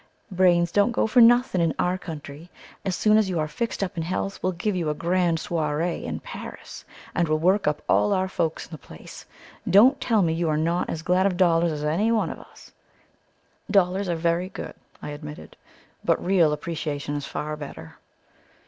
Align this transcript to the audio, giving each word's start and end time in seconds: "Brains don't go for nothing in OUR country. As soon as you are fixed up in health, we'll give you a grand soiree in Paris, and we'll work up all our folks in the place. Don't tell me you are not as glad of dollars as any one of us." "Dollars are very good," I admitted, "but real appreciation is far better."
"Brains 0.31 0.71
don't 0.71 0.93
go 0.93 1.05
for 1.05 1.21
nothing 1.21 1.61
in 1.61 1.75
OUR 1.77 1.95
country. 1.95 2.49
As 2.83 2.95
soon 2.95 3.17
as 3.17 3.29
you 3.29 3.37
are 3.39 3.47
fixed 3.47 3.83
up 3.83 3.95
in 3.97 4.01
health, 4.01 4.39
we'll 4.41 4.53
give 4.53 4.75
you 4.75 4.89
a 4.89 4.95
grand 4.95 5.39
soiree 5.39 6.03
in 6.05 6.19
Paris, 6.21 6.83
and 7.13 7.27
we'll 7.27 7.37
work 7.37 7.67
up 7.67 7.83
all 7.87 8.11
our 8.11 8.27
folks 8.27 8.65
in 8.65 8.71
the 8.71 8.79
place. 8.79 9.27
Don't 9.69 10.01
tell 10.01 10.23
me 10.23 10.33
you 10.33 10.49
are 10.49 10.57
not 10.57 10.89
as 10.89 11.03
glad 11.03 11.27
of 11.27 11.37
dollars 11.37 11.71
as 11.71 11.83
any 11.83 12.11
one 12.11 12.31
of 12.31 12.39
us." 12.39 12.71
"Dollars 13.69 14.09
are 14.09 14.15
very 14.15 14.49
good," 14.49 14.73
I 15.03 15.11
admitted, 15.11 15.55
"but 16.03 16.25
real 16.25 16.51
appreciation 16.51 17.15
is 17.15 17.27
far 17.27 17.55
better." 17.55 17.97